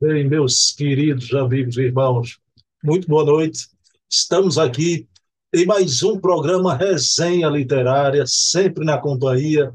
Bem, 0.00 0.28
meus 0.28 0.72
queridos 0.72 1.32
amigos 1.32 1.76
e 1.76 1.82
irmãos, 1.82 2.38
muito 2.82 3.06
boa 3.06 3.24
noite. 3.24 3.68
Estamos 4.10 4.58
aqui 4.58 5.06
em 5.54 5.64
mais 5.64 6.02
um 6.02 6.18
programa 6.18 6.74
Resenha 6.74 7.48
Literária, 7.48 8.24
sempre 8.26 8.84
na 8.84 8.98
companhia 8.98 9.72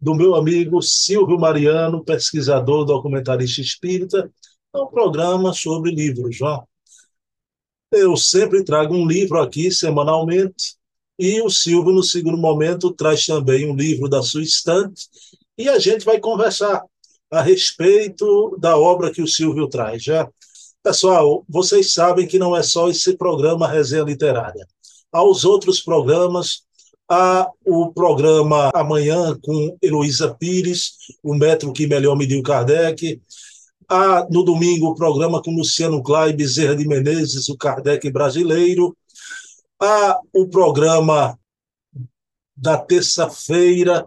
do 0.00 0.14
meu 0.14 0.34
amigo 0.34 0.80
Silvio 0.80 1.38
Mariano, 1.38 2.02
pesquisador, 2.02 2.86
documentarista 2.86 3.60
espírita. 3.60 4.32
É 4.74 4.78
um 4.78 4.86
programa 4.86 5.52
sobre 5.52 5.90
livros. 5.90 6.40
Ó. 6.40 6.64
Eu 7.92 8.16
sempre 8.16 8.64
trago 8.64 8.94
um 8.94 9.06
livro 9.06 9.38
aqui 9.38 9.70
semanalmente 9.70 10.76
e 11.18 11.42
o 11.42 11.50
Silvio, 11.50 11.92
no 11.92 12.02
segundo 12.02 12.38
momento, 12.38 12.90
traz 12.90 13.26
também 13.26 13.70
um 13.70 13.76
livro 13.76 14.08
da 14.08 14.22
sua 14.22 14.42
estante 14.42 15.08
e 15.58 15.68
a 15.68 15.78
gente 15.78 16.06
vai 16.06 16.18
conversar 16.18 16.82
a 17.30 17.42
respeito 17.42 18.56
da 18.58 18.76
obra 18.76 19.12
que 19.12 19.22
o 19.22 19.28
Silvio 19.28 19.68
traz. 19.68 20.02
Já. 20.02 20.28
Pessoal, 20.82 21.44
vocês 21.48 21.92
sabem 21.92 22.26
que 22.26 22.38
não 22.38 22.56
é 22.56 22.62
só 22.62 22.88
esse 22.88 23.16
programa 23.16 23.68
Resenha 23.68 24.04
Literária. 24.04 24.66
Há 25.12 25.22
os 25.22 25.44
outros 25.44 25.80
programas, 25.80 26.62
há 27.08 27.50
o 27.66 27.92
programa 27.92 28.70
Amanhã 28.74 29.36
com 29.42 29.76
Heloísa 29.82 30.34
Pires, 30.34 30.92
o 31.22 31.34
metro 31.34 31.72
que 31.72 31.86
melhor 31.86 32.16
mediu 32.16 32.42
Kardec, 32.42 33.20
há 33.88 34.26
no 34.30 34.42
domingo 34.42 34.88
o 34.88 34.94
programa 34.94 35.42
com 35.42 35.50
Luciano 35.50 36.02
Clay 36.02 36.32
Bezerra 36.32 36.76
de 36.76 36.86
Menezes, 36.86 37.48
o 37.48 37.56
Kardec 37.56 38.10
brasileiro, 38.10 38.96
há 39.80 40.18
o 40.32 40.46
programa 40.48 41.38
da 42.56 42.76
terça-feira 42.76 44.06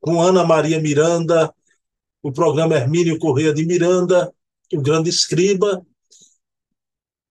com 0.00 0.20
Ana 0.20 0.44
Maria 0.44 0.80
Miranda, 0.80 1.52
o 2.22 2.32
programa 2.32 2.74
Hermínio 2.74 3.18
Correia 3.18 3.52
de 3.52 3.64
Miranda, 3.64 4.32
o 4.72 4.80
Grande 4.80 5.10
Escriba, 5.10 5.84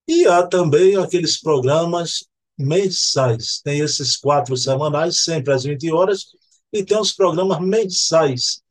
e 0.06 0.26
há 0.26 0.46
também 0.46 0.96
aqueles 0.96 1.40
programas 1.40 2.24
mensais. 2.58 3.60
Tem 3.62 3.80
esses 3.80 4.16
quatro 4.16 4.56
semanais, 4.56 5.22
sempre 5.22 5.52
às 5.52 5.64
20 5.64 5.92
horas, 5.92 6.26
e 6.72 6.82
tem 6.82 6.98
os 6.98 7.12
programas 7.12 7.60
mensais, 7.60 8.62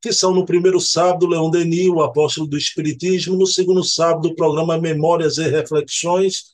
que 0.00 0.12
são 0.12 0.34
no 0.34 0.44
primeiro 0.44 0.80
sábado, 0.80 1.26
Leão 1.26 1.50
Denis, 1.50 1.88
o 1.88 2.02
apóstolo 2.02 2.46
do 2.46 2.58
Espiritismo, 2.58 3.36
no 3.36 3.46
segundo 3.46 3.84
sábado, 3.84 4.28
o 4.28 4.34
programa 4.34 4.78
Memórias 4.78 5.38
e 5.38 5.48
Reflexões, 5.48 6.52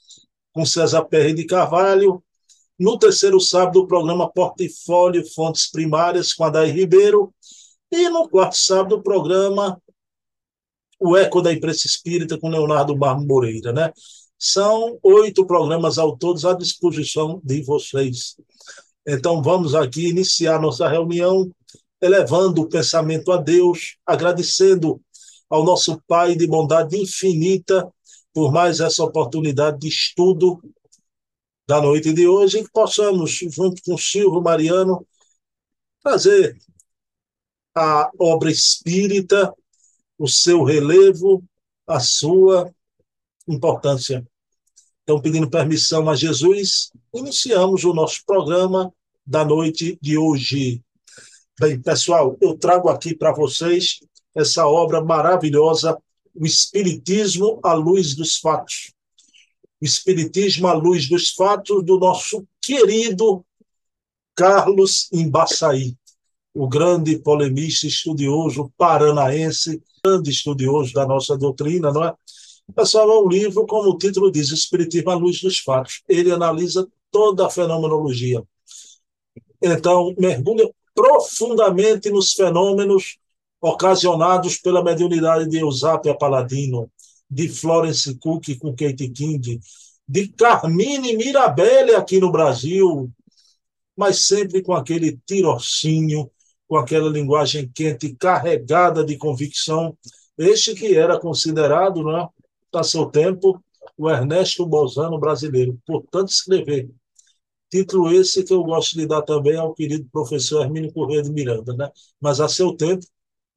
com 0.52 0.66
César 0.66 1.04
Perry 1.06 1.32
de 1.32 1.44
Carvalho, 1.44 2.22
no 2.78 2.96
terceiro 2.96 3.40
sábado, 3.40 3.80
o 3.80 3.86
programa 3.88 4.30
Portfólio 4.30 5.26
Fontes 5.34 5.68
Primárias, 5.68 6.32
com 6.32 6.44
Adair 6.44 6.72
Ribeiro, 6.72 7.34
e 7.90 8.08
no 8.08 8.28
quarto 8.28 8.56
sábado, 8.56 8.96
o 8.96 9.02
programa 9.02 9.80
O 10.98 11.16
Eco 11.16 11.40
da 11.40 11.52
Imprensa 11.52 11.86
Espírita 11.86 12.38
com 12.38 12.48
Leonardo 12.48 12.96
Barro 12.96 13.26
Moreira. 13.26 13.72
Né? 13.72 13.92
São 14.38 14.98
oito 15.02 15.46
programas 15.46 15.98
ao 15.98 16.16
todos 16.16 16.44
à 16.44 16.52
disposição 16.54 17.40
de 17.44 17.62
vocês. 17.62 18.36
Então, 19.06 19.42
vamos 19.42 19.74
aqui 19.74 20.08
iniciar 20.08 20.60
nossa 20.60 20.88
reunião 20.88 21.50
elevando 22.00 22.62
o 22.62 22.68
pensamento 22.68 23.32
a 23.32 23.36
Deus, 23.36 23.96
agradecendo 24.06 25.00
ao 25.48 25.64
nosso 25.64 26.00
Pai 26.06 26.36
de 26.36 26.46
bondade 26.46 26.96
infinita 26.96 27.90
por 28.32 28.52
mais 28.52 28.80
essa 28.80 29.02
oportunidade 29.02 29.80
de 29.80 29.88
estudo 29.88 30.62
da 31.66 31.80
noite 31.80 32.12
de 32.12 32.26
hoje, 32.26 32.58
e 32.58 32.64
que 32.64 32.70
possamos, 32.70 33.30
junto 33.32 33.82
com 33.82 33.98
Silvio 33.98 34.40
Mariano, 34.40 35.06
trazer 36.02 36.56
a 37.78 38.10
obra 38.18 38.50
espírita, 38.50 39.54
o 40.18 40.26
seu 40.26 40.64
relevo, 40.64 41.44
a 41.86 42.00
sua 42.00 42.68
importância. 43.46 44.26
Então, 45.04 45.20
pedindo 45.20 45.48
permissão 45.48 46.10
a 46.10 46.16
Jesus, 46.16 46.90
iniciamos 47.14 47.84
o 47.84 47.94
nosso 47.94 48.22
programa 48.26 48.92
da 49.24 49.44
noite 49.44 49.96
de 50.02 50.18
hoje. 50.18 50.82
Bem, 51.58 51.80
pessoal, 51.80 52.36
eu 52.40 52.58
trago 52.58 52.88
aqui 52.88 53.14
para 53.14 53.32
vocês 53.32 54.00
essa 54.34 54.66
obra 54.66 55.02
maravilhosa, 55.02 55.96
O 56.34 56.44
Espiritismo 56.44 57.60
à 57.62 57.72
Luz 57.74 58.14
dos 58.14 58.38
Fatos. 58.38 58.92
O 59.80 59.84
Espiritismo 59.84 60.66
à 60.66 60.72
Luz 60.72 61.08
dos 61.08 61.30
Fatos, 61.30 61.84
do 61.84 61.98
nosso 61.98 62.46
querido 62.60 63.44
Carlos 64.34 65.08
Embaçaí 65.12 65.96
o 66.58 66.66
grande 66.66 67.16
polemista, 67.20 67.86
estudioso 67.86 68.72
paranaense, 68.76 69.80
grande 70.04 70.30
estudioso 70.30 70.92
da 70.92 71.06
nossa 71.06 71.38
doutrina, 71.38 71.92
não 71.92 72.04
é? 72.04 72.12
Pessoal, 72.74 73.08
é 73.08 73.18
um 73.20 73.28
livro, 73.28 73.64
como 73.64 73.90
o 73.90 73.96
título 73.96 74.28
diz, 74.28 74.50
Espiritismo 74.50 75.08
à 75.10 75.14
Luz 75.14 75.40
dos 75.40 75.60
Fatos. 75.60 76.02
Ele 76.08 76.32
analisa 76.32 76.84
toda 77.12 77.46
a 77.46 77.50
fenomenologia. 77.50 78.42
Então, 79.62 80.12
mergulha 80.18 80.68
profundamente 80.92 82.10
nos 82.10 82.32
fenômenos 82.32 83.18
ocasionados 83.60 84.58
pela 84.58 84.82
mediunidade 84.82 85.48
de 85.48 85.58
Eusápia 85.58 86.18
Paladino, 86.18 86.90
de 87.30 87.48
Florence 87.48 88.12
Cook 88.16 88.58
com 88.58 88.74
Kate 88.74 89.08
King, 89.10 89.60
de 90.08 90.26
Carmine 90.26 91.16
Mirabelle 91.16 91.94
aqui 91.94 92.18
no 92.18 92.32
Brasil, 92.32 93.08
mas 93.96 94.26
sempre 94.26 94.60
com 94.60 94.72
aquele 94.72 95.16
tirocínio 95.24 96.28
com 96.68 96.76
aquela 96.76 97.08
linguagem 97.08 97.70
quente, 97.74 98.14
carregada 98.14 99.04
de 99.04 99.16
convicção. 99.16 99.96
Este 100.36 100.74
que 100.74 100.94
era 100.94 101.18
considerado, 101.18 102.04
né, 102.04 102.28
a 102.74 102.82
seu 102.84 103.06
tempo, 103.06 103.60
o 103.96 104.08
Ernesto 104.08 104.66
Bozano 104.66 105.18
brasileiro. 105.18 105.78
Portanto, 105.86 106.28
escrever. 106.28 106.88
Título 107.70 108.12
esse 108.12 108.44
que 108.44 108.52
eu 108.52 108.62
gosto 108.62 108.96
de 108.96 109.06
dar 109.06 109.22
também 109.22 109.56
ao 109.56 109.74
querido 109.74 110.08
professor 110.10 110.62
Hermínio 110.64 110.92
Corrêa 110.92 111.22
de 111.22 111.30
Miranda, 111.30 111.74
né? 111.74 111.90
mas 112.20 112.40
a 112.40 112.48
seu 112.48 112.74
tempo, 112.74 113.04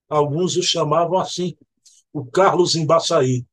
alguns 0.10 0.58
o 0.58 0.64
chamavam 0.64 1.18
assim, 1.18 1.56
o 2.12 2.26
Carlos 2.26 2.76
Embaçaí. 2.76 3.46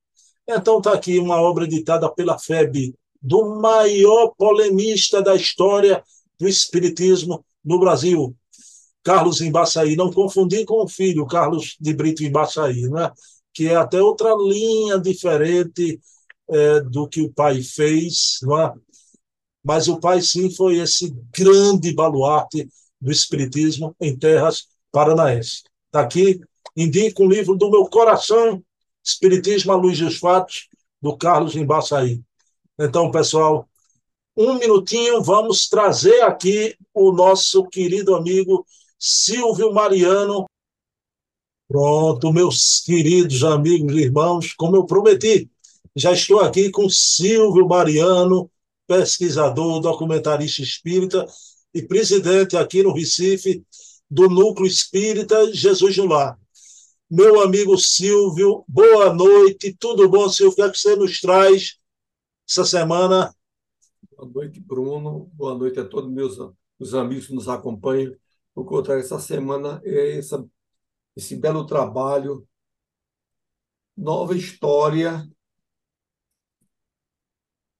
Então 0.48 0.78
está 0.78 0.94
aqui 0.94 1.18
uma 1.18 1.40
obra 1.40 1.64
editada 1.64 2.10
pela 2.10 2.38
FEB, 2.38 2.94
do 3.20 3.60
maior 3.60 4.32
polemista 4.36 5.22
da 5.22 5.34
história 5.34 6.02
do 6.38 6.48
Espiritismo 6.48 7.44
no 7.64 7.78
Brasil, 7.78 8.34
Carlos 9.08 9.40
Embaçaí, 9.40 9.96
não 9.96 10.12
confundir 10.12 10.66
com 10.66 10.84
o 10.84 10.86
filho, 10.86 11.24
Carlos 11.24 11.78
de 11.80 11.94
Brito 11.94 12.22
Embaçaí, 12.22 12.82
né? 12.90 13.10
que 13.54 13.66
é 13.66 13.74
até 13.74 14.02
outra 14.02 14.34
linha 14.34 14.98
diferente 14.98 15.98
é, 16.46 16.82
do 16.82 17.08
que 17.08 17.22
o 17.22 17.32
pai 17.32 17.62
fez. 17.62 18.36
Né? 18.42 18.74
Mas 19.64 19.88
o 19.88 19.98
pai, 19.98 20.20
sim, 20.20 20.54
foi 20.54 20.76
esse 20.76 21.16
grande 21.34 21.94
baluarte 21.94 22.68
do 23.00 23.10
Espiritismo 23.10 23.96
em 23.98 24.14
terras 24.14 24.66
paranaenses. 24.92 25.62
Está 25.86 26.02
aqui, 26.02 26.38
indico 26.76 27.24
um 27.24 27.30
livro 27.30 27.56
do 27.56 27.70
meu 27.70 27.86
coração, 27.86 28.62
Espiritismo 29.02 29.72
à 29.72 29.76
Luz 29.76 29.98
dos 29.98 30.18
Fatos, 30.18 30.68
do 31.00 31.16
Carlos 31.16 31.56
Embaçaí. 31.56 32.20
Então, 32.78 33.10
pessoal, 33.10 33.66
um 34.36 34.58
minutinho, 34.58 35.22
vamos 35.22 35.66
trazer 35.66 36.20
aqui 36.24 36.76
o 36.92 37.10
nosso 37.10 37.64
querido 37.68 38.14
amigo 38.14 38.66
Silvio 38.98 39.72
Mariano. 39.72 40.46
Pronto, 41.68 42.32
meus 42.32 42.80
queridos 42.80 43.44
amigos 43.44 43.94
e 43.94 44.00
irmãos, 44.00 44.54
como 44.54 44.74
eu 44.74 44.86
prometi, 44.86 45.50
já 45.94 46.12
estou 46.12 46.40
aqui 46.40 46.70
com 46.70 46.88
Silvio 46.88 47.68
Mariano, 47.68 48.50
pesquisador, 48.86 49.80
documentarista 49.80 50.62
espírita 50.62 51.26
e 51.74 51.82
presidente 51.82 52.56
aqui 52.56 52.82
no 52.82 52.92
Recife 52.92 53.64
do 54.10 54.28
Núcleo 54.28 54.66
Espírita 54.66 55.52
Jesus 55.52 55.96
no 55.98 56.06
Lar. 56.06 56.38
Meu 57.10 57.40
amigo 57.42 57.76
Silvio, 57.76 58.64
boa 58.66 59.12
noite, 59.12 59.76
tudo 59.78 60.08
bom, 60.08 60.28
Silvio? 60.28 60.52
O 60.52 60.56
que, 60.56 60.62
é 60.62 60.70
que 60.70 60.78
você 60.78 60.96
nos 60.96 61.20
traz 61.20 61.76
essa 62.48 62.64
semana? 62.64 63.34
Boa 64.16 64.30
noite, 64.30 64.58
Bruno. 64.58 65.30
Boa 65.34 65.54
noite 65.54 65.78
a 65.78 65.84
todos 65.84 66.10
meus 66.10 66.38
os 66.78 66.94
amigos 66.94 67.26
que 67.26 67.34
nos 67.34 67.48
acompanham 67.48 68.14
o 68.58 68.64
contrário, 68.64 69.02
essa 69.02 69.20
semana 69.20 69.80
é 69.84 70.18
essa, 70.18 70.44
esse 71.14 71.36
belo 71.36 71.64
trabalho, 71.64 72.46
nova 73.96 74.36
história 74.36 75.24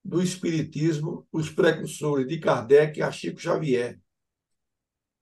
do 0.04 0.22
Espiritismo, 0.22 1.26
os 1.32 1.50
precursores 1.50 2.28
de 2.28 2.38
Kardec 2.38 3.02
a 3.02 3.10
Chico 3.10 3.40
Xavier. 3.40 4.00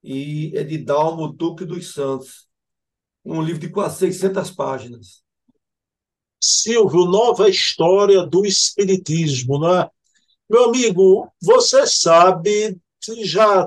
E 0.02 0.52
é 0.54 0.62
de 0.62 0.76
Dalmo 0.78 1.32
Duque 1.32 1.64
dos 1.64 1.94
Santos, 1.94 2.46
um 3.24 3.40
livro 3.42 3.60
de 3.60 3.70
quase 3.70 3.98
600 3.98 4.50
páginas. 4.50 5.24
Silvio, 6.38 7.06
nova 7.06 7.48
história 7.48 8.24
do 8.26 8.44
Espiritismo, 8.44 9.58
não 9.58 9.74
é? 9.74 9.90
Meu 10.48 10.66
amigo, 10.66 11.32
você 11.42 11.86
sabe, 11.86 12.78
já 13.24 13.66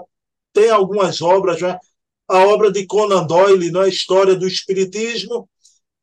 tem 0.53 0.69
algumas 0.69 1.21
obras, 1.21 1.61
né? 1.61 1.77
a 2.29 2.45
obra 2.45 2.71
de 2.71 2.85
Conan 2.85 3.25
Doyle, 3.25 3.71
na 3.71 3.85
é? 3.85 3.89
História 3.89 4.35
do 4.35 4.47
Espiritismo, 4.47 5.49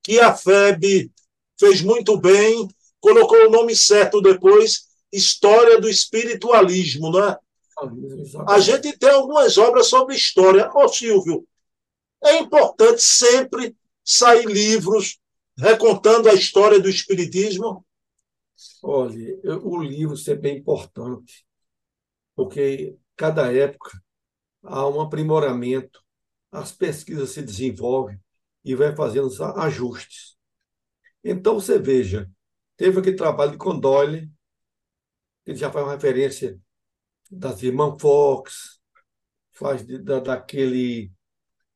que 0.02 0.18
a 0.18 0.34
FEB 0.34 1.10
fez 1.58 1.80
muito 1.80 2.18
bem, 2.18 2.68
colocou 3.00 3.46
o 3.46 3.50
nome 3.50 3.76
certo 3.76 4.20
depois, 4.20 4.86
História 5.12 5.80
do 5.80 5.88
Espiritualismo, 5.88 7.12
não 7.12 7.28
é? 7.28 7.38
A 8.48 8.58
gente 8.58 8.98
tem 8.98 9.08
algumas 9.08 9.56
obras 9.56 9.86
sobre 9.86 10.16
história. 10.16 10.68
Ô, 10.74 10.88
Silvio, 10.88 11.46
é 12.24 12.38
importante 12.38 13.02
sempre 13.02 13.76
sair 14.04 14.46
livros 14.46 15.18
recontando 15.56 16.28
a 16.28 16.34
história 16.34 16.80
do 16.80 16.88
Espiritismo? 16.88 17.86
Olha, 18.82 19.38
o 19.62 19.80
livro 19.80 20.16
sempre 20.16 20.50
é 20.50 20.54
importante, 20.54 21.46
porque 22.34 22.96
cada 23.14 23.52
época 23.52 24.00
há 24.66 24.88
um 24.88 25.00
aprimoramento, 25.00 26.02
as 26.50 26.72
pesquisas 26.72 27.30
se 27.30 27.42
desenvolvem 27.42 28.20
e 28.64 28.74
vai 28.74 28.94
fazendo 28.94 29.30
ajustes. 29.56 30.36
Então, 31.22 31.54
você 31.54 31.78
veja, 31.78 32.30
teve 32.76 33.00
aquele 33.00 33.16
trabalho 33.16 33.52
de 33.52 33.58
Condole, 33.58 34.30
que 35.44 35.54
já 35.54 35.70
faz 35.70 35.84
uma 35.84 35.94
referência 35.94 36.60
das 37.30 37.62
irmãs 37.62 38.00
Fox, 38.00 38.80
faz 39.52 39.84
de, 39.84 39.98
da, 39.98 40.20
daquele 40.20 41.12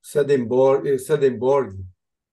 Sedenborg, 0.02 0.88
eh, 0.88 0.96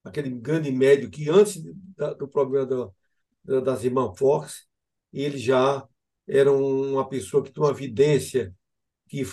aquele 0.04 0.30
grande 0.30 0.72
médio 0.72 1.10
que 1.10 1.30
antes 1.30 1.62
da, 1.96 2.14
do 2.14 2.28
problema 2.28 2.66
do, 2.66 2.96
da, 3.44 3.60
das 3.60 3.84
irmãs 3.84 4.18
Fox, 4.18 4.68
ele 5.14 5.38
já 5.38 5.88
era 6.28 6.52
uma 6.52 7.08
pessoa 7.08 7.44
que 7.44 7.52
tinha 7.52 7.66
uma 7.66 7.74
vidência, 7.74 8.54
que, 9.08 9.24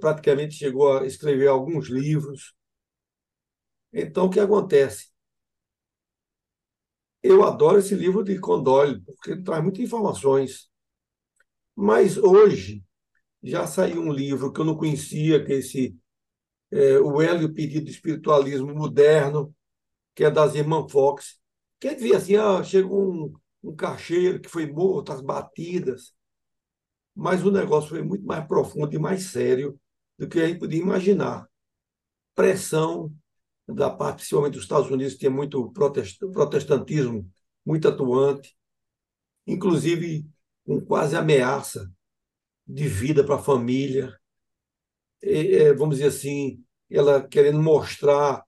praticamente 0.00 0.54
chegou 0.54 0.98
a 0.98 1.06
escrever 1.06 1.48
alguns 1.48 1.88
livros. 1.88 2.54
Então, 3.92 4.26
o 4.26 4.30
que 4.30 4.40
acontece? 4.40 5.10
Eu 7.22 7.44
adoro 7.44 7.78
esse 7.78 7.94
livro 7.94 8.24
de 8.24 8.38
Condole, 8.38 9.00
porque 9.02 9.32
ele 9.32 9.42
traz 9.42 9.62
muitas 9.62 9.80
informações. 9.80 10.68
Mas 11.74 12.16
hoje 12.16 12.84
já 13.42 13.66
saiu 13.66 14.00
um 14.02 14.12
livro 14.12 14.52
que 14.52 14.60
eu 14.60 14.64
não 14.64 14.76
conhecia, 14.76 15.44
que 15.44 15.52
é 15.52 15.56
esse 15.56 15.96
é, 16.70 16.98
O 17.00 17.20
Hélio 17.22 17.52
Pedido 17.54 17.86
do 17.86 17.90
Espiritualismo 17.90 18.74
Moderno, 18.74 19.54
que 20.14 20.24
é 20.24 20.30
das 20.30 20.54
irmãs 20.54 20.90
Fox. 20.90 21.40
Quer 21.80 21.94
dizer 21.96 22.16
assim, 22.16 22.36
ah, 22.36 22.62
chegou 22.64 23.12
um, 23.12 23.32
um 23.62 23.76
caixeiro 23.76 24.40
que 24.40 24.48
foi 24.48 24.66
morto, 24.66 25.12
as 25.12 25.20
batidas. 25.20 26.14
Mas 27.14 27.44
o 27.44 27.50
negócio 27.50 27.90
foi 27.90 28.02
muito 28.02 28.24
mais 28.24 28.46
profundo 28.46 28.94
e 28.94 28.98
mais 28.98 29.24
sério 29.24 29.78
do 30.18 30.28
que 30.28 30.40
a 30.40 30.48
gente 30.48 30.58
podia 30.60 30.80
imaginar. 30.80 31.46
Pressão 32.34 33.12
da 33.68 33.90
parte, 33.90 34.16
principalmente 34.16 34.54
dos 34.54 34.62
Estados 34.62 34.90
Unidos, 34.90 35.14
que 35.14 35.20
tinha 35.20 35.30
muito 35.30 35.70
protestantismo 35.72 37.30
muito 37.64 37.88
atuante, 37.88 38.56
inclusive 39.46 40.26
com 40.64 40.80
quase 40.80 41.16
ameaça 41.16 41.90
de 42.66 42.88
vida 42.88 43.24
para 43.24 43.36
a 43.36 43.42
família. 43.42 44.18
É, 45.20 45.72
vamos 45.74 45.96
dizer 45.96 46.08
assim, 46.08 46.64
ela 46.90 47.26
querendo 47.26 47.62
mostrar 47.62 48.44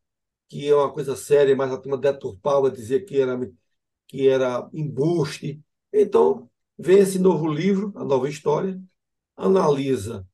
que 0.49 0.69
é 0.69 0.75
uma 0.75 0.93
coisa 0.93 1.17
séria, 1.17 1.57
mas 1.57 1.73
a 1.73 1.79
turma 1.79 1.99
deturpava, 1.99 2.71
dizia 2.71 3.05
que 3.05 3.21
era, 3.21 3.39
que 4.07 4.29
era 4.29 4.69
embuste. 4.73 5.63
Então, 5.93 6.51
vem 6.79 6.99
esse 6.99 7.19
novo 7.19 7.47
livro, 7.47 7.93
a 7.97 8.05
nova 8.05 8.29
história, 8.29 8.81
analisa 9.37 10.27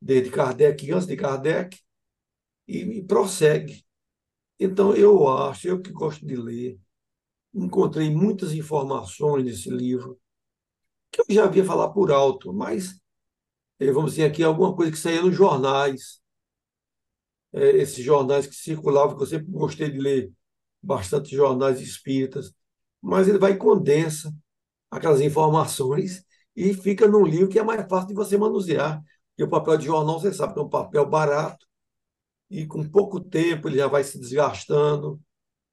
desde 0.00 0.30
Kardec, 0.30 0.90
antes 0.92 1.06
de 1.06 1.16
Kardec, 1.16 1.78
e, 2.66 2.98
e 2.98 3.02
prossegue. 3.02 3.84
Então, 4.58 4.94
eu 4.94 5.28
acho, 5.28 5.68
eu 5.68 5.80
que 5.80 5.90
gosto 5.90 6.26
de 6.26 6.36
ler, 6.36 6.78
encontrei 7.54 8.10
muitas 8.10 8.52
informações 8.52 9.44
nesse 9.44 9.70
livro 9.70 10.20
que 11.10 11.20
eu 11.22 11.26
já 11.30 11.44
havia 11.44 11.64
falar 11.64 11.90
por 11.90 12.12
alto, 12.12 12.52
mas 12.52 13.00
eh, 13.80 13.92
vamos 13.92 14.12
dizer 14.12 14.26
aqui 14.26 14.42
alguma 14.42 14.74
coisa 14.74 14.92
que 14.92 14.98
saía 14.98 15.22
nos 15.22 15.34
jornais, 15.34 16.20
é, 17.52 17.76
esses 17.78 18.04
jornais 18.04 18.46
que 18.46 18.54
circulavam, 18.54 19.16
que 19.16 19.22
eu 19.22 19.26
sempre 19.26 19.50
gostei 19.50 19.90
de 19.90 19.98
ler 19.98 20.32
bastante 20.82 21.34
jornais 21.34 21.80
espíritas, 21.80 22.54
mas 23.00 23.28
ele 23.28 23.38
vai 23.38 23.52
e 23.52 23.56
condensa 23.56 24.34
aquelas 24.90 25.20
informações 25.20 26.24
e 26.56 26.74
fica 26.74 27.06
num 27.06 27.24
livro 27.24 27.48
que 27.48 27.58
é 27.58 27.62
mais 27.62 27.86
fácil 27.88 28.08
de 28.08 28.14
você 28.14 28.36
manusear. 28.36 29.02
Porque 29.30 29.44
o 29.44 29.48
papel 29.48 29.78
de 29.78 29.86
jornal, 29.86 30.20
você 30.20 30.32
sabe 30.32 30.58
é 30.58 30.62
um 30.62 30.68
papel 30.68 31.06
barato 31.08 31.66
e 32.50 32.66
com 32.66 32.88
pouco 32.88 33.20
tempo 33.20 33.68
ele 33.68 33.78
já 33.78 33.86
vai 33.86 34.02
se 34.04 34.18
desgastando. 34.18 35.20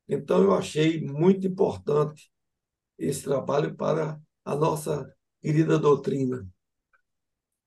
Então, 0.07 0.43
eu 0.43 0.53
achei 0.53 1.01
muito 1.01 1.47
importante 1.47 2.29
esse 2.97 3.23
trabalho 3.23 3.75
para 3.75 4.19
a 4.43 4.55
nossa 4.55 5.11
querida 5.41 5.79
doutrina. 5.79 6.47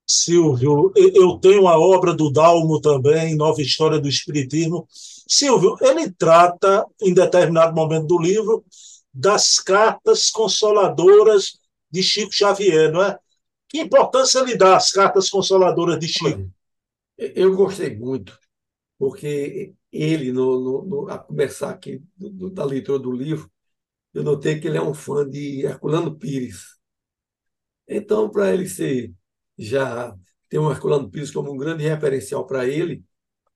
Silvio, 0.06 0.90
eu 0.96 1.38
tenho 1.38 1.68
a 1.68 1.78
obra 1.78 2.14
do 2.14 2.32
Dalmo 2.32 2.80
também, 2.80 3.36
Nova 3.36 3.60
História 3.60 4.00
do 4.00 4.08
Espiritismo. 4.08 4.86
Silvio, 5.28 5.76
ele 5.82 6.10
trata, 6.10 6.86
em 7.02 7.12
determinado 7.12 7.74
momento 7.74 8.06
do 8.06 8.18
livro, 8.18 8.64
das 9.18 9.58
cartas 9.58 10.30
consoladoras 10.30 11.58
de 11.90 12.04
Chico 12.04 12.32
Xavier, 12.32 12.92
não 12.92 13.02
é? 13.02 13.18
Que 13.68 13.80
importância 13.80 14.38
ele 14.38 14.56
dá 14.56 14.76
às 14.76 14.92
cartas 14.92 15.28
consoladoras 15.28 15.98
de 15.98 16.06
Chico? 16.06 16.48
Eu 17.16 17.56
gostei 17.56 17.96
muito, 17.96 18.38
porque 18.96 19.74
ele, 19.90 20.30
no, 20.30 20.60
no, 20.60 20.84
no 20.84 21.10
a 21.10 21.18
começar 21.18 21.70
aqui 21.70 22.00
do, 22.16 22.48
da 22.48 22.64
leitura 22.64 23.00
do 23.00 23.10
livro, 23.10 23.50
eu 24.14 24.22
notei 24.22 24.60
que 24.60 24.68
ele 24.68 24.78
é 24.78 24.82
um 24.82 24.94
fã 24.94 25.28
de 25.28 25.64
Herculano 25.66 26.16
Pires. 26.16 26.78
Então, 27.88 28.30
para 28.30 28.54
ele 28.54 28.68
ser 28.68 29.12
já 29.58 30.16
ter 30.48 30.60
um 30.60 30.70
Herculano 30.70 31.10
Pires 31.10 31.32
como 31.32 31.52
um 31.52 31.56
grande 31.56 31.82
referencial 31.82 32.46
para 32.46 32.68
ele, 32.68 33.02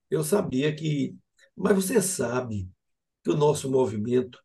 eu 0.09 0.25
sabia 0.25 0.75
que. 0.75 1.15
Mas 1.55 1.73
você 1.75 2.01
sabe 2.01 2.69
que 3.23 3.31
o 3.31 3.37
nosso 3.37 3.71
movimento, 3.71 4.42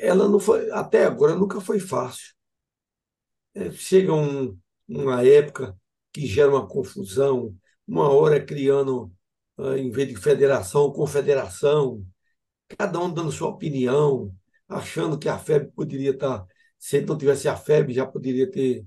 ela 0.00 0.28
não 0.28 0.40
foi, 0.40 0.70
até 0.70 1.04
agora 1.04 1.34
nunca 1.34 1.60
foi 1.60 1.80
fácil. 1.80 2.34
É, 3.54 3.70
chega 3.72 4.12
um, 4.14 4.58
uma 4.88 5.24
época 5.26 5.76
que 6.12 6.26
gera 6.26 6.50
uma 6.50 6.66
confusão, 6.68 7.56
uma 7.86 8.08
hora 8.10 8.44
criando, 8.44 9.12
ah, 9.58 9.76
em 9.78 9.90
vez 9.90 10.08
de 10.08 10.16
federação, 10.16 10.92
confederação, 10.92 12.04
cada 12.68 13.00
um 13.00 13.12
dando 13.12 13.32
sua 13.32 13.48
opinião, 13.50 14.34
achando 14.68 15.18
que 15.18 15.28
a 15.28 15.38
FEB 15.38 15.72
poderia 15.72 16.10
estar, 16.12 16.46
se 16.78 17.00
não 17.02 17.18
tivesse 17.18 17.48
a 17.48 17.56
FEB, 17.56 17.94
já 17.94 18.06
poderia 18.06 18.50
ter. 18.50 18.86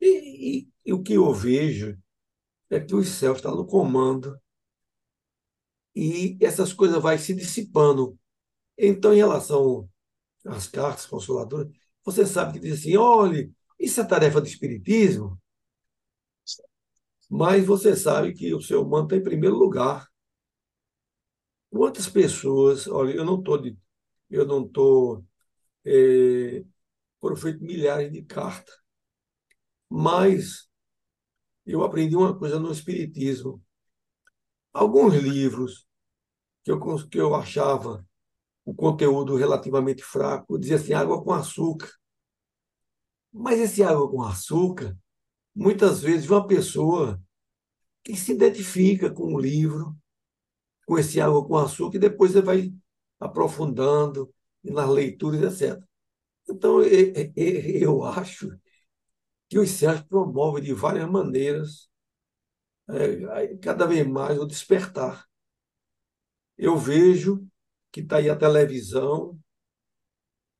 E, 0.00 0.60
e, 0.60 0.70
e 0.86 0.92
o 0.94 1.02
que 1.02 1.14
eu 1.14 1.32
vejo 1.34 1.98
é 2.70 2.80
que 2.80 2.94
os 2.94 3.08
céus 3.08 3.38
estão 3.38 3.56
no 3.56 3.66
comando 3.66 4.38
e 5.94 6.36
essas 6.40 6.72
coisas 6.72 7.00
vão 7.02 7.16
se 7.18 7.34
dissipando. 7.34 8.18
Então, 8.78 9.14
em 9.14 9.18
relação 9.18 9.88
às 10.46 10.66
cartas 10.68 11.06
consoladoras, 11.06 11.68
você 12.04 12.26
sabe 12.26 12.54
que 12.54 12.60
diz 12.60 12.80
assim: 12.80 12.96
olha, 12.96 13.50
isso 13.78 14.00
é 14.00 14.04
tarefa 14.04 14.40
do 14.40 14.46
Espiritismo, 14.46 15.40
mas 17.30 17.64
você 17.66 17.96
sabe 17.96 18.32
que 18.32 18.54
o 18.54 18.60
seu 18.60 18.82
humano 18.82 19.04
está 19.04 19.16
em 19.16 19.22
primeiro 19.22 19.56
lugar. 19.56 20.08
Quantas 21.70 22.08
pessoas, 22.08 22.86
olha, 22.86 23.14
eu 23.14 23.24
não 23.24 23.38
estou 23.38 23.58
de. 23.58 23.76
Eu 24.30 24.46
não 24.46 24.64
estou. 24.64 25.24
É, 25.84 26.64
foram 27.20 27.36
feitas 27.36 27.62
milhares 27.62 28.12
de 28.12 28.22
cartas, 28.22 28.74
mas 29.88 30.68
eu 31.66 31.82
aprendi 31.84 32.16
uma 32.16 32.36
coisa 32.38 32.58
no 32.60 32.72
Espiritismo. 32.72 33.62
Alguns 34.72 35.14
livros 35.14 35.86
que 36.64 36.70
eu, 36.70 37.08
que 37.08 37.18
eu 37.18 37.34
achava 37.34 38.06
o 38.66 38.74
conteúdo 38.74 39.36
relativamente 39.36 40.02
fraco, 40.02 40.58
dizia 40.58 40.74
assim, 40.76 40.92
água 40.92 41.22
com 41.22 41.32
açúcar. 41.32 41.88
Mas 43.32 43.60
esse 43.60 43.80
água 43.82 44.10
com 44.10 44.22
açúcar, 44.22 44.98
muitas 45.54 46.02
vezes, 46.02 46.28
uma 46.28 46.44
pessoa 46.44 47.22
que 48.02 48.16
se 48.16 48.32
identifica 48.32 49.08
com 49.08 49.34
o 49.34 49.40
livro, 49.40 49.96
com 50.84 50.98
esse 50.98 51.20
água 51.20 51.46
com 51.46 51.56
açúcar, 51.56 51.96
e 51.96 52.00
depois 52.00 52.32
você 52.32 52.42
vai 52.42 52.74
aprofundando 53.20 54.34
nas 54.64 54.88
leituras, 54.88 55.62
etc. 55.62 55.80
Então, 56.48 56.82
eu 56.82 58.02
acho 58.02 58.50
que 59.48 59.60
os 59.60 59.70
céus 59.70 60.00
promovem 60.02 60.64
de 60.64 60.72
várias 60.72 61.08
maneiras, 61.08 61.88
é, 62.88 63.56
cada 63.58 63.86
vez 63.86 64.04
mais, 64.08 64.38
o 64.40 64.46
despertar. 64.46 65.24
Eu 66.58 66.76
vejo 66.76 67.46
que 67.96 68.02
está 68.02 68.18
aí 68.18 68.28
a 68.28 68.36
televisão, 68.36 69.40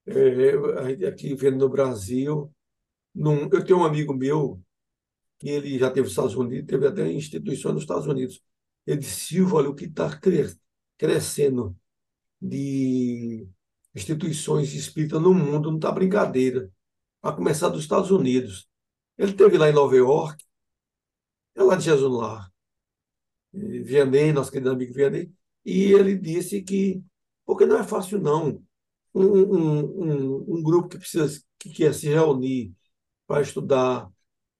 é, 0.06 1.06
aqui 1.06 1.34
vendo 1.34 1.58
no 1.58 1.68
Brasil. 1.68 2.50
Num, 3.14 3.42
eu 3.52 3.62
tenho 3.62 3.80
um 3.80 3.84
amigo 3.84 4.14
meu 4.14 4.58
que 5.38 5.50
ele 5.50 5.78
já 5.78 5.90
teve 5.90 6.04
nos 6.04 6.12
Estados 6.12 6.34
Unidos, 6.34 6.66
teve 6.66 6.86
até 6.86 7.12
instituições 7.12 7.74
nos 7.74 7.82
Estados 7.82 8.06
Unidos. 8.06 8.42
Ele 8.86 9.00
disse, 9.00 9.26
Silvio, 9.26 9.56
olha 9.56 9.68
o 9.68 9.74
que 9.74 9.84
está 9.84 10.18
crescendo 10.96 11.76
de 12.40 13.46
instituições 13.94 14.72
espíritas 14.72 15.20
no 15.20 15.34
mundo, 15.34 15.68
não 15.68 15.76
está 15.76 15.92
brincadeira. 15.92 16.72
A 17.20 17.32
começar 17.32 17.68
dos 17.68 17.82
Estados 17.82 18.10
Unidos. 18.10 18.66
Ele 19.18 19.34
teve 19.34 19.58
lá 19.58 19.68
em 19.68 19.74
Nova 19.74 19.94
York, 19.94 20.42
é 21.54 21.62
lá 21.62 21.76
de 21.76 21.84
Jesus 21.84 22.10
lá, 22.10 22.50
Vianney, 23.52 24.32
nosso 24.32 24.50
querido 24.50 24.70
amigo 24.70 24.94
Vianney, 24.94 25.30
e 25.66 25.92
ele 25.92 26.16
disse 26.16 26.62
que, 26.62 27.02
porque 27.46 27.64
não 27.64 27.78
é 27.78 27.84
fácil 27.84 28.20
não, 28.20 28.62
um, 29.14 29.24
um, 29.24 29.78
um, 30.04 30.56
um 30.56 30.62
grupo 30.62 30.88
que 30.88 30.98
precisa, 30.98 31.42
que 31.58 31.70
quer 31.70 31.94
se 31.94 32.08
reunir 32.08 32.74
para 33.26 33.40
estudar 33.40 34.10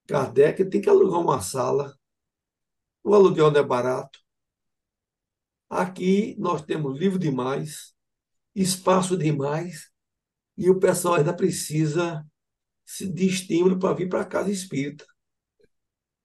Kardec, 0.07 0.65
tem 0.67 0.81
que 0.81 0.89
alugar 0.89 1.21
uma 1.21 1.41
sala, 1.43 1.95
o 3.03 3.15
aluguel 3.15 3.51
não 3.51 3.61
é 3.61 3.65
barato. 3.65 4.19
Aqui 5.69 6.37
nós 6.39 6.63
temos 6.63 6.99
livro 6.99 7.19
demais, 7.19 7.93
espaço 8.55 9.17
demais, 9.17 9.91
e 10.57 10.71
o 10.71 10.79
pessoal 10.79 11.15
ainda 11.15 11.35
precisa 11.35 12.25
de 13.01 13.27
estímulo 13.27 13.79
para 13.79 13.95
vir 13.95 14.09
para 14.09 14.23
a 14.23 14.25
casa 14.25 14.51
espírita. 14.51 15.05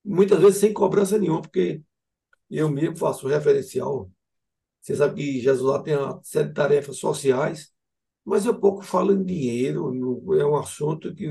Muitas 0.04 0.40
vezes 0.40 0.60
sem 0.60 0.74
cobrança 0.74 1.18
nenhuma, 1.18 1.42
porque 1.42 1.84
eu 2.50 2.70
mesmo 2.70 2.98
faço 2.98 3.28
referencial. 3.28 4.12
Você 4.82 4.96
sabe 4.96 5.16
que 5.16 5.40
Jesus 5.42 5.62
lá 5.62 5.82
tem 5.82 5.96
uma 5.98 6.22
série 6.24 6.50
de 6.50 6.54
tarefas 6.54 6.98
sociais, 6.98 7.72
mas 8.26 8.46
eu 8.46 8.60
pouco 8.60 8.84
falo 8.84 9.14
em 9.14 9.24
dinheiro, 9.24 9.92
é 10.40 10.46
um 10.46 10.56
assunto 10.58 11.14
que 11.16 11.28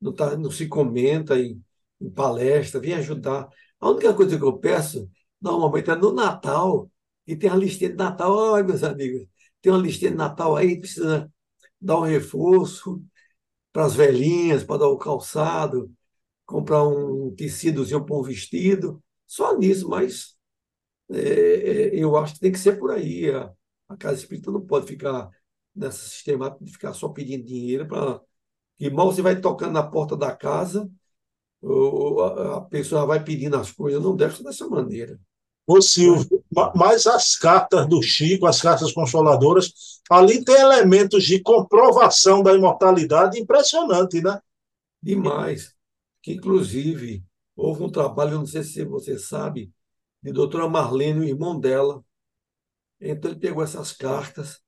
não, 0.00 0.12
tá, 0.14 0.36
não 0.36 0.50
se 0.50 0.68
comenta 0.68 1.38
em, 1.38 1.62
em 2.00 2.10
palestra, 2.10 2.80
vem 2.80 2.94
ajudar. 2.94 3.48
A 3.80 3.90
única 3.90 4.14
coisa 4.14 4.36
que 4.38 4.44
eu 4.44 4.58
peço, 4.58 5.10
normalmente, 5.40 5.90
é 5.90 5.96
no 5.96 6.12
Natal, 6.12 6.90
e 7.26 7.36
tem 7.36 7.50
a 7.50 7.56
listinha 7.56 7.90
de 7.90 7.96
Natal. 7.96 8.32
Olha, 8.32 8.64
meus 8.64 8.82
amigos, 8.82 9.26
tem 9.62 9.72
uma 9.72 9.80
listinha 9.80 10.10
de 10.10 10.16
Natal 10.16 10.56
aí, 10.56 10.78
precisa 10.78 11.32
dar 11.80 11.98
um 11.98 12.02
reforço 12.02 13.02
para 13.72 13.84
as 13.86 13.94
velhinhas, 13.94 14.64
para 14.64 14.78
dar 14.80 14.88
o 14.88 14.98
calçado, 14.98 15.92
comprar 16.46 16.84
um 16.86 17.34
tecidozinho 17.36 18.04
para 18.04 18.16
um 18.16 18.22
vestido. 18.22 19.02
Só 19.26 19.56
nisso, 19.58 19.88
mas 19.88 20.36
é, 21.12 21.18
é, 21.18 21.94
eu 21.94 22.16
acho 22.16 22.34
que 22.34 22.40
tem 22.40 22.52
que 22.52 22.58
ser 22.58 22.78
por 22.78 22.90
aí. 22.90 23.30
A, 23.30 23.52
a 23.88 23.96
casa 23.96 24.20
espírita 24.20 24.50
não 24.50 24.60
pode 24.60 24.86
ficar 24.86 25.30
nessa 25.74 25.98
sistema 25.98 26.56
de 26.60 26.72
ficar 26.72 26.92
só 26.92 27.08
pedindo 27.08 27.44
dinheiro 27.44 27.86
para. 27.86 28.20
E 28.78 28.88
mal 28.90 29.12
você 29.12 29.20
vai 29.22 29.40
tocando 29.40 29.72
na 29.72 29.82
porta 29.82 30.16
da 30.16 30.34
casa, 30.34 30.90
a 32.54 32.60
pessoa 32.62 33.04
vai 33.04 33.22
pedindo 33.22 33.56
as 33.56 33.70
coisas, 33.70 34.02
não 34.02 34.16
deve 34.16 34.36
ser 34.36 34.42
dessa 34.42 34.66
maneira. 34.66 35.20
Ô 35.66 35.80
Silvio, 35.80 36.42
mas 36.74 37.06
as 37.06 37.36
cartas 37.36 37.86
do 37.86 38.02
Chico, 38.02 38.46
as 38.46 38.60
cartas 38.60 38.92
consoladoras, 38.92 40.00
ali 40.10 40.42
tem 40.44 40.56
elementos 40.56 41.22
de 41.24 41.40
comprovação 41.40 42.42
da 42.42 42.54
imortalidade 42.54 43.38
impressionante, 43.38 44.20
né? 44.20 44.40
Demais. 45.02 45.74
Que, 46.22 46.32
inclusive, 46.32 47.22
houve 47.54 47.84
um 47.84 47.90
trabalho, 47.90 48.38
não 48.38 48.46
sei 48.46 48.64
se 48.64 48.84
você 48.84 49.18
sabe, 49.18 49.70
de 50.22 50.32
doutora 50.32 50.68
Marlene, 50.68 51.20
o 51.20 51.24
irmão 51.24 51.58
dela. 51.58 52.04
Então, 53.00 53.30
ele 53.30 53.40
pegou 53.40 53.62
essas 53.62 53.92
cartas 53.92 54.60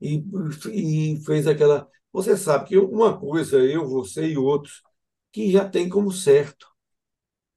e, 0.00 0.24
e 0.72 1.22
fez 1.24 1.46
aquela. 1.46 1.88
Você 2.12 2.36
sabe 2.36 2.68
que 2.68 2.78
uma 2.78 3.18
coisa, 3.18 3.58
eu, 3.58 3.86
você 3.88 4.28
e 4.28 4.38
outros, 4.38 4.82
que 5.32 5.52
já 5.52 5.68
tem 5.68 5.88
como 5.88 6.12
certo. 6.12 6.68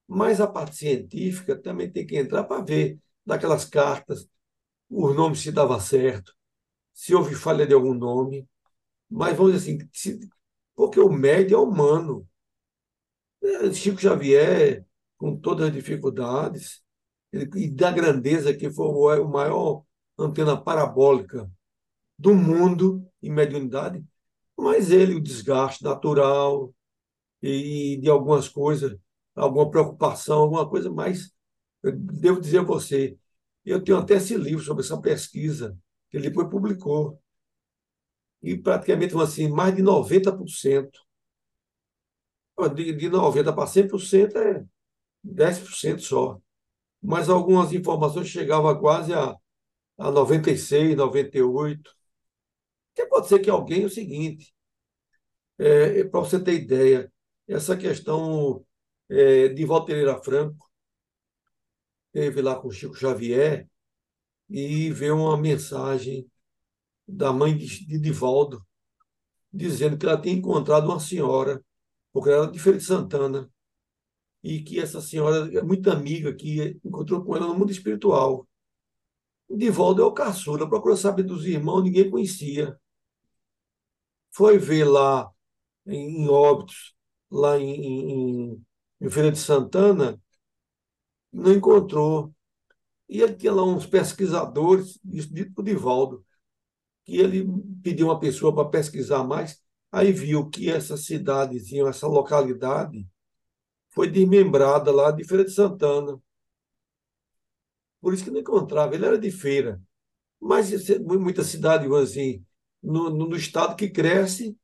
Mas 0.08 0.42
a 0.42 0.48
parte 0.48 0.76
científica 0.76 1.56
também 1.58 1.92
tem 1.92 2.06
que 2.06 2.18
entrar 2.18 2.44
para 2.44 2.64
ver 2.64 3.00
daquelas 3.26 3.66
cartas, 3.66 4.28
os 4.90 5.16
nomes 5.16 5.42
se 5.42 5.52
dava 5.52 5.80
certo, 5.80 6.34
se 6.94 7.16
houve 7.16 7.36
falha 7.36 7.68
de 7.68 7.74
algum 7.74 7.94
nome. 7.94 8.48
Mas 9.10 9.38
vamos 9.38 9.54
dizer 9.54 9.78
assim, 9.78 9.90
se, 9.94 10.30
porque 10.76 11.00
o 11.00 11.10
médio 11.12 11.56
é 11.58 11.60
humano. 11.60 12.28
É, 13.42 13.72
Chico 13.74 14.00
Xavier, 14.00 14.86
com 15.18 15.36
todas 15.38 15.68
as 15.68 15.74
dificuldades, 15.74 16.84
e 17.32 17.70
da 17.70 17.92
grandeza 17.92 18.54
que 18.54 18.70
foi 18.70 19.20
o 19.20 19.28
maior 19.28 19.84
antena 20.18 20.58
parabólica 20.58 21.50
do 22.18 22.34
mundo 22.34 23.08
em 23.22 23.32
mediunidade, 23.32 24.04
mas 24.58 24.92
ele, 24.92 25.16
o 25.16 25.22
desgaste 25.22 25.84
natural, 25.84 26.74
e 27.42 27.98
de 28.02 28.10
algumas 28.10 28.50
coisas, 28.50 28.98
alguma 29.36 29.70
preocupação, 29.70 30.40
alguma 30.40 30.70
coisa, 30.70 30.92
mas 30.92 31.34
eu 31.82 31.96
devo 31.96 32.42
dizer 32.42 32.60
a 32.60 32.64
você, 32.64 33.18
eu 33.66 33.82
tenho 33.82 33.98
até 33.98 34.16
esse 34.16 34.36
livro 34.36 34.64
sobre 34.64 34.84
essa 34.84 35.00
pesquisa 35.00 35.78
que 36.10 36.18
ele 36.18 36.30
depois 36.30 36.50
publicou. 36.50 37.22
E 38.42 38.58
praticamente 38.58 39.16
assim, 39.18 39.50
mais 39.50 39.76
de 39.76 39.82
90%. 39.82 40.90
De, 42.76 42.94
de 42.94 43.10
90% 43.10 43.56
para 43.56 43.68
100% 43.68 44.36
é 44.36 44.66
10% 45.24 46.00
só. 46.00 46.42
Mas 47.02 47.30
algumas 47.30 47.74
informações 47.74 48.28
chegavam 48.28 48.78
quase 48.80 49.14
a, 49.14 49.36
a 49.98 50.12
96%, 50.12 50.96
98%. 50.96 51.96
Que 52.96 53.06
pode 53.08 53.28
ser 53.28 53.40
que 53.40 53.50
alguém, 53.50 53.84
é 53.84 53.86
o 53.86 53.90
seguinte, 53.90 54.54
é, 55.58 56.04
para 56.06 56.20
você 56.22 56.40
ter 56.42 56.54
ideia, 56.54 57.12
essa 57.48 57.76
questão 57.78 58.66
é, 59.10 59.50
de 59.50 59.66
Walter 59.66 60.22
Franco, 60.24 60.70
teve 62.12 62.42
lá 62.42 62.56
com 62.56 62.72
Chico 62.72 62.96
Xavier 62.96 63.68
e 64.50 64.92
veio 64.92 65.18
uma 65.18 65.38
mensagem 65.38 66.30
da 67.08 67.34
mãe 67.34 67.58
de 67.58 68.00
Divaldo, 68.00 68.66
dizendo 69.52 69.98
que 69.98 70.06
ela 70.06 70.20
tinha 70.20 70.36
encontrado 70.36 70.86
uma 70.88 71.00
senhora, 71.00 71.64
porque 72.14 72.30
ela 72.30 72.44
era 72.44 72.52
de 72.52 72.60
Feira 72.60 72.78
de 72.78 72.86
Santana, 72.86 73.50
e 74.44 74.62
que 74.62 74.80
essa 74.80 75.02
senhora 75.02 75.50
é 75.58 75.62
muito 75.62 75.90
amiga, 75.92 76.34
que 76.34 76.80
encontrou 76.84 77.24
com 77.24 77.36
ela 77.36 77.48
no 77.48 77.58
mundo 77.58 77.72
espiritual. 77.72 78.48
Divaldo 79.50 80.02
é 80.02 80.06
o 80.06 80.14
caçula, 80.14 80.70
procurou 80.70 80.96
saber 80.98 81.24
dos 81.24 81.46
irmãos, 81.46 81.84
ninguém 81.84 82.10
conhecia. 82.10 82.80
Foi 84.32 84.58
ver 84.58 84.86
lá 84.86 85.30
em, 85.86 86.24
em 86.24 86.30
Óbitos 86.30 86.96
lá 87.32 87.58
em, 87.60 88.52
em, 88.54 88.66
em 89.02 89.10
Feira 89.10 89.32
de 89.32 89.38
Santana, 89.40 90.20
não 91.32 91.54
encontrou. 91.54 92.34
E 93.08 93.22
ele 93.22 93.36
tinha 93.36 93.54
lá 93.54 93.64
uns 93.64 93.86
pesquisadores, 93.86 95.00
isso 95.06 95.34
dito 95.34 95.54
por 95.54 95.64
Divaldo, 95.64 96.26
que 97.06 97.18
ele 97.18 97.46
pediu 97.84 98.08
uma 98.08 98.20
pessoa 98.20 98.54
para 98.54 98.70
pesquisar 98.70 99.24
mais, 99.24 99.62
aí 99.92 100.12
viu 100.12 100.50
que 100.50 100.70
essa 100.70 100.98
cidadezinha, 100.98 101.88
essa 101.88 102.08
localidade, 102.08 103.08
foi 103.90 104.10
desmembrada 104.10 104.92
lá 104.92 105.12
de 105.12 105.24
Feira 105.24 105.46
de 105.46 105.52
Santana. 105.52 106.20
Por 108.02 108.14
isso 108.14 108.24
que 108.24 108.32
não 108.32 108.40
encontrava, 108.40 108.96
ele 108.96 109.06
era 109.06 109.18
de 109.18 109.32
feira. 109.32 109.82
Mas 110.40 110.72
muita 111.00 111.44
cidade, 111.44 111.88
assim, 111.96 112.46
no, 112.82 113.10
no 113.10 113.36
estado 113.36 113.76
que 113.76 113.90
cresce, 113.90 114.58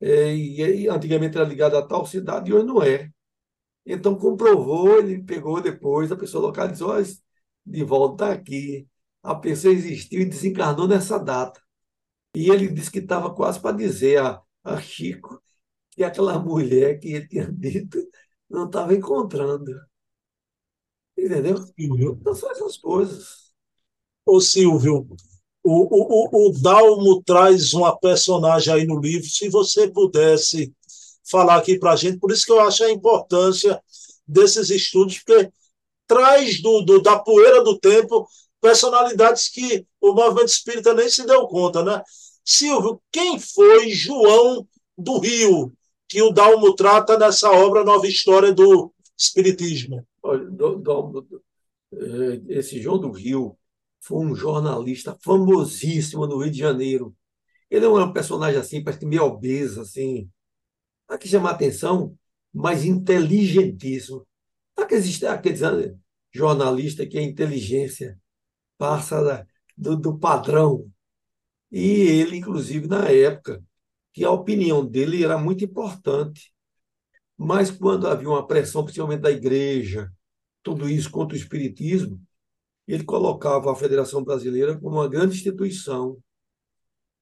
é, 0.00 0.34
e, 0.34 0.88
antigamente 0.88 1.36
era 1.36 1.46
ligado 1.46 1.76
a 1.76 1.86
tal 1.86 2.06
cidade 2.06 2.50
e 2.50 2.54
hoje 2.54 2.66
não 2.66 2.82
é. 2.82 3.10
Então 3.86 4.16
comprovou, 4.16 4.98
ele 4.98 5.22
pegou 5.22 5.60
depois, 5.60 6.12
a 6.12 6.16
pessoa 6.16 6.46
localizou, 6.46 6.94
de 7.66 7.84
volta 7.84 8.32
aqui. 8.32 8.88
A 9.22 9.34
pessoa 9.34 9.74
existiu 9.74 10.22
e 10.22 10.26
desencarnou 10.26 10.88
nessa 10.88 11.18
data. 11.18 11.60
E 12.34 12.50
ele 12.50 12.68
disse 12.68 12.90
que 12.90 13.00
estava 13.00 13.34
quase 13.34 13.60
para 13.60 13.76
dizer 13.76 14.18
a, 14.22 14.42
a 14.64 14.80
Chico 14.80 15.42
que 15.90 16.04
aquela 16.04 16.38
mulher 16.38 16.98
que 16.98 17.08
ele 17.14 17.28
tinha 17.28 17.50
dito 17.52 17.98
não 18.50 18.66
estava 18.66 18.94
encontrando. 18.94 19.80
Entendeu? 21.16 21.64
Então 21.78 22.34
são 22.34 22.50
essas 22.50 22.76
coisas. 22.76 23.52
Ô 24.26 24.40
Silvio, 24.40 25.06
o, 25.62 26.46
o, 26.46 26.48
o 26.48 26.52
Dalmo 26.60 27.22
traz 27.22 27.72
uma 27.74 27.96
personagem 27.98 28.72
aí 28.72 28.86
no 28.86 29.00
livro, 29.00 29.28
se 29.28 29.48
você 29.48 29.90
pudesse 29.90 30.74
falar 31.30 31.56
aqui 31.56 31.78
para 31.78 31.92
a 31.92 31.96
gente, 31.96 32.18
por 32.18 32.32
isso 32.32 32.44
que 32.44 32.52
eu 32.52 32.60
acho 32.60 32.82
a 32.82 32.90
importância 32.90 33.80
desses 34.26 34.70
estudos, 34.70 35.18
porque 35.18 35.50
traz 36.06 36.60
do, 36.60 36.82
do, 36.82 37.00
da 37.00 37.18
poeira 37.18 37.62
do 37.62 37.78
tempo 37.78 38.26
personalidades 38.60 39.48
que 39.48 39.86
o 40.00 40.12
movimento 40.12 40.48
espírita 40.48 40.92
nem 40.92 41.08
se 41.08 41.24
deu 41.24 41.46
conta, 41.46 41.82
né? 41.82 42.02
Silvio, 42.44 43.00
quem 43.12 43.38
foi 43.38 43.90
João 43.90 44.66
do 44.96 45.18
Rio, 45.18 45.72
que 46.10 46.20
o 46.20 46.32
Dalmo 46.32 46.74
trata 46.74 47.16
nessa 47.16 47.48
obra 47.52 47.84
Nova 47.84 48.04
História 48.04 48.52
do 48.52 48.92
Espiritismo? 49.16 50.04
Eh, 51.92 52.42
esse 52.48 52.82
João 52.82 52.98
do 52.98 53.12
Rio 53.12 53.56
foi 54.00 54.26
um 54.26 54.34
jornalista 54.34 55.16
famosíssimo 55.22 56.26
no 56.26 56.38
Rio 56.38 56.50
de 56.50 56.58
Janeiro. 56.58 57.14
Ele 57.70 57.84
é 57.84 57.88
um 57.88 58.12
personagem 58.12 58.58
assim, 58.58 58.82
parece 58.82 58.98
que 58.98 59.06
meio 59.06 59.22
obeso, 59.22 59.82
assim. 59.82 60.28
Aqui 61.06 61.28
chama 61.28 61.50
a 61.50 61.52
atenção, 61.52 62.18
mas 62.52 62.84
inteligentíssimo. 62.84 64.26
Aqueles, 64.76 65.22
aqueles 65.22 65.60
jornalistas 66.32 67.06
que 67.08 67.18
a 67.18 67.22
inteligência 67.22 68.18
passa 68.76 69.46
do, 69.76 69.96
do 69.96 70.18
padrão. 70.18 70.90
E 71.70 71.86
ele, 71.86 72.38
inclusive, 72.38 72.88
na 72.88 73.08
época, 73.08 73.62
que 74.12 74.24
a 74.24 74.30
opinião 74.30 74.84
dele 74.84 75.24
era 75.24 75.38
muito 75.38 75.64
importante. 75.64 76.52
Mas 77.36 77.70
quando 77.70 78.06
havia 78.06 78.28
uma 78.28 78.46
pressão, 78.46 78.84
principalmente 78.84 79.20
da 79.20 79.30
igreja, 79.30 80.12
tudo 80.62 80.88
isso 80.88 81.10
contra 81.10 81.36
o 81.36 81.40
espiritismo, 81.40 82.20
ele 82.86 83.04
colocava 83.04 83.72
a 83.72 83.76
Federação 83.76 84.22
Brasileira 84.24 84.78
como 84.78 84.96
uma 84.96 85.08
grande 85.08 85.36
instituição, 85.36 86.18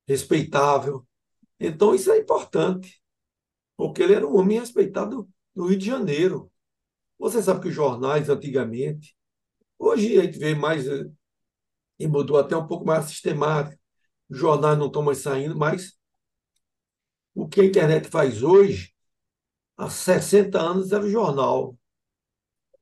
respeitável. 0.07 1.07
Então, 1.61 1.95
isso 1.95 2.11
é 2.11 2.19
importante, 2.19 3.03
porque 3.77 4.03
ele 4.03 4.15
era 4.15 4.27
um 4.27 4.37
homem 4.37 4.59
respeitado 4.59 5.29
no 5.55 5.67
Rio 5.67 5.79
de 5.79 5.87
Janeiro. 5.87 6.51
Você 7.19 7.43
sabe 7.43 7.61
que 7.61 7.69
os 7.69 7.75
jornais, 7.75 8.29
antigamente, 8.31 9.15
hoje 9.79 10.19
a 10.19 10.25
gente 10.25 10.39
vê 10.39 10.55
mais, 10.55 10.87
eh, 10.87 11.05
e 11.99 12.07
mudou 12.09 12.39
até 12.39 12.57
um 12.57 12.67
pouco 12.67 12.85
mais 12.87 13.07
sistemático, 13.07 13.81
os 14.29 14.39
jornais 14.39 14.79
não 14.79 14.87
estão 14.87 15.03
mais 15.03 15.19
saindo, 15.19 15.57
mas 15.57 15.98
o 17.35 17.49
que 17.49 17.61
a 17.61 17.65
internet 17.65 18.09
faz 18.09 18.43
hoje, 18.43 18.93
há 19.77 19.91
60 19.91 20.61
anos 20.61 20.93
era 20.93 21.05
o 21.05 21.11
jornal. 21.11 21.79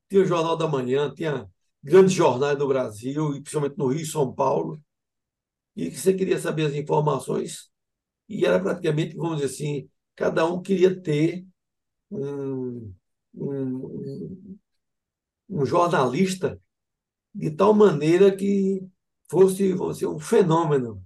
Tinha 0.08 0.22
o 0.22 0.24
Jornal 0.26 0.56
da 0.56 0.68
Manhã, 0.68 1.12
tinha 1.14 1.48
grandes 1.82 2.12
jornais 2.14 2.58
no 2.58 2.68
Brasil, 2.68 3.34
e 3.34 3.40
principalmente 3.40 3.78
no 3.78 3.88
Rio 3.88 4.00
e 4.02 4.06
São 4.06 4.32
Paulo, 4.32 4.80
e 5.76 5.90
que 5.90 5.96
você 5.98 6.14
queria 6.14 6.38
saber 6.38 6.66
as 6.66 6.74
informações, 6.74 7.70
e 8.28 8.46
era 8.46 8.60
praticamente, 8.60 9.16
vamos 9.16 9.38
dizer 9.40 9.54
assim, 9.54 9.90
cada 10.16 10.46
um 10.46 10.62
queria 10.62 11.00
ter 11.00 11.46
um, 12.10 12.94
um, 13.34 14.58
um 15.48 15.66
jornalista 15.66 16.60
de 17.34 17.50
tal 17.52 17.74
maneira 17.74 18.36
que 18.36 18.86
fosse, 19.30 19.72
vamos 19.74 19.96
dizer, 19.96 20.08
um 20.08 20.18
fenômeno. 20.20 21.05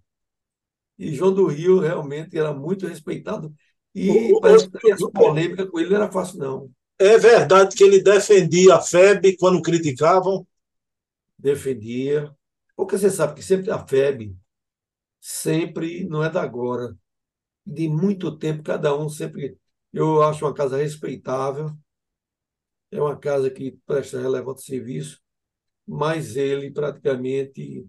E 1.00 1.14
João 1.14 1.32
do 1.32 1.46
Rio 1.46 1.78
realmente 1.78 2.36
era 2.36 2.52
muito 2.52 2.86
respeitado. 2.86 3.54
E 3.94 4.10
o, 4.34 4.38
parece 4.38 4.70
que 4.70 4.92
essa 4.92 5.10
polêmica 5.10 5.66
com 5.66 5.80
ele 5.80 5.88
não 5.88 5.96
era 5.96 6.12
fácil, 6.12 6.38
não. 6.38 6.70
É 6.98 7.16
verdade 7.16 7.74
que 7.74 7.82
ele 7.82 8.02
defendia 8.02 8.74
a 8.74 8.82
FEB 8.82 9.38
quando 9.38 9.62
criticavam? 9.62 10.46
Defendia. 11.38 12.30
Porque 12.76 12.98
você 12.98 13.08
sabe 13.08 13.34
que 13.34 13.42
sempre 13.42 13.70
a 13.70 13.78
FEB 13.78 14.36
sempre 15.18 16.04
não 16.04 16.22
é 16.22 16.28
da 16.28 16.42
agora. 16.42 16.94
De 17.64 17.88
muito 17.88 18.36
tempo, 18.36 18.62
cada 18.62 18.94
um 18.94 19.08
sempre. 19.08 19.56
Eu 19.90 20.22
acho 20.22 20.44
uma 20.44 20.52
casa 20.52 20.76
respeitável, 20.76 21.74
é 22.90 23.00
uma 23.00 23.16
casa 23.16 23.50
que 23.50 23.78
presta 23.86 24.20
relevante 24.20 24.62
serviço, 24.62 25.18
mas 25.86 26.36
ele 26.36 26.70
praticamente, 26.70 27.86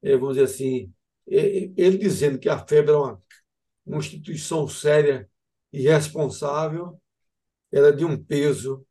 é, 0.00 0.16
vamos 0.16 0.36
dizer 0.36 0.44
assim, 0.44 0.92
ele 1.26 1.98
dizendo 1.98 2.38
que 2.38 2.48
a 2.48 2.58
FEB 2.58 2.90
é 2.90 2.96
uma, 2.96 3.22
uma 3.86 3.98
instituição 3.98 4.68
séria 4.68 5.28
e 5.72 5.82
responsável, 5.82 7.00
era 7.72 7.92
de 7.92 8.04
um 8.04 8.22
peso, 8.22 8.86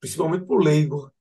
principalmente 0.00 0.46
para 0.46 0.56
o 0.56 0.58
leigo, 0.58 1.12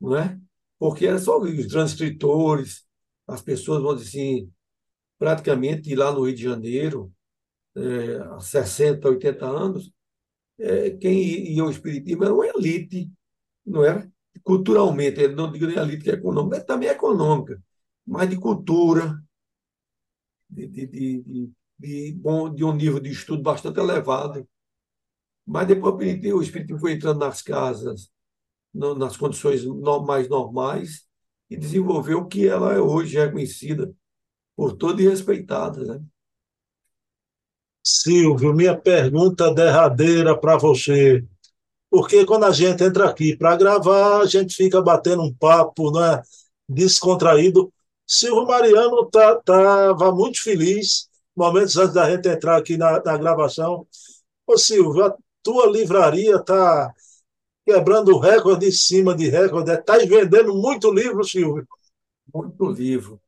não 0.00 0.16
é? 0.16 0.38
Porque 0.78 1.06
era 1.06 1.18
só 1.18 1.38
os 1.38 1.66
transcritores, 1.66 2.86
as 3.26 3.42
pessoas, 3.42 3.82
vão 3.82 3.94
dizer 3.94 4.08
assim, 4.08 4.52
praticamente 5.18 5.94
lá 5.94 6.12
no 6.12 6.24
Rio 6.24 6.34
de 6.34 6.42
Janeiro, 6.42 7.12
é, 7.76 8.16
há 8.34 8.40
60, 8.40 9.08
80 9.08 9.46
anos, 9.46 9.92
é, 10.58 10.90
quem 10.90 11.52
ia 11.54 11.62
ao 11.62 11.70
Espiritismo 11.70 12.24
era 12.24 12.34
uma 12.34 12.46
elite, 12.46 13.10
não 13.64 13.84
era? 13.84 14.10
Culturalmente, 14.42 15.28
não 15.28 15.52
digo 15.52 15.66
nem 15.66 15.76
elite 15.78 16.04
que 16.04 16.10
é 16.10 16.14
econômica, 16.14 16.56
mas 16.56 16.64
também 16.66 16.88
é 16.88 16.92
econômica, 16.92 17.62
mas 18.08 18.30
de 18.30 18.36
cultura, 18.36 19.22
de, 20.48 20.66
de, 20.66 20.86
de, 20.86 21.52
de, 21.78 22.12
bom, 22.14 22.52
de 22.52 22.64
um 22.64 22.72
nível 22.72 22.98
de 22.98 23.10
estudo 23.10 23.42
bastante 23.42 23.78
elevado. 23.78 24.48
Mas 25.46 25.68
depois 25.68 25.94
o 25.94 26.42
Espiritismo 26.42 26.80
foi 26.80 26.92
entrando 26.92 27.20
nas 27.20 27.42
casas, 27.42 28.10
nas 28.72 29.16
condições 29.16 29.62
mais 30.06 30.28
normais, 30.28 31.06
e 31.50 31.56
desenvolveu 31.56 32.20
o 32.20 32.26
que 32.26 32.46
ela 32.46 32.74
é 32.74 32.80
hoje 32.80 33.18
reconhecida 33.18 33.94
por 34.56 34.74
todos 34.74 35.02
e 35.02 35.08
respeitada. 35.08 35.84
Né? 35.84 36.04
Silvio, 37.84 38.54
minha 38.54 38.76
pergunta 38.76 39.52
derradeira 39.52 40.38
para 40.38 40.56
você. 40.56 41.24
Porque 41.90 42.24
quando 42.26 42.44
a 42.44 42.52
gente 42.52 42.84
entra 42.84 43.08
aqui 43.08 43.36
para 43.36 43.56
gravar, 43.56 44.20
a 44.20 44.26
gente 44.26 44.54
fica 44.54 44.80
batendo 44.82 45.22
um 45.22 45.32
papo 45.32 45.90
né, 45.90 46.22
descontraído. 46.68 47.72
Silvio 48.08 48.46
Mariano 48.46 49.02
estava 49.04 49.42
tá, 49.42 49.94
tá, 49.94 50.12
muito 50.12 50.42
feliz, 50.42 51.08
momentos 51.36 51.76
antes 51.76 51.94
da 51.94 52.10
gente 52.10 52.26
entrar 52.26 52.56
aqui 52.56 52.78
na, 52.78 53.02
na 53.02 53.18
gravação. 53.18 53.86
Ô 54.46 54.56
Silvio, 54.56 55.04
a 55.04 55.16
tua 55.42 55.66
livraria 55.66 56.36
está 56.36 56.92
quebrando 57.66 58.18
recorde 58.18 58.66
em 58.66 58.72
cima 58.72 59.14
de 59.14 59.28
recorde. 59.28 59.72
Está 59.72 59.98
vendendo 59.98 60.54
muito 60.54 60.90
livro, 60.90 61.22
Silvio. 61.22 61.68
Muito 62.34 62.66
livro. 62.70 63.20